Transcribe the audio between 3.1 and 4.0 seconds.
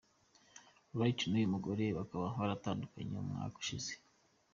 umwaka ushize.